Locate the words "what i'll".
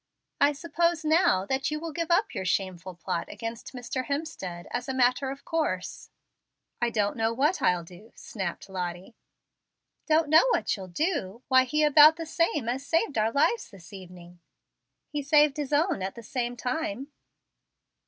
7.33-7.83